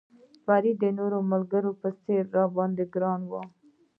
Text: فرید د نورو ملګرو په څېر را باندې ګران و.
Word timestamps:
فرید 0.45 0.77
د 0.83 0.85
نورو 0.99 1.19
ملګرو 1.31 1.71
په 1.81 1.89
څېر 2.03 2.23
را 2.35 2.45
باندې 2.55 2.83
ګران 2.93 3.21
و. 3.29 3.33